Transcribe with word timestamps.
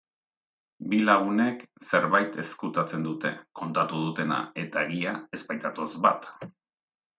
Bi 0.93 1.01
lagunek 1.09 1.61
zerbait 1.89 2.39
ezkutatzen 2.45 3.05
dute, 3.09 3.33
kontatu 3.61 4.01
dutena 4.07 4.41
eta 4.65 4.89
egia 4.89 5.17
ez 5.41 5.45
baitatoz 5.53 5.89
bat. 6.11 6.31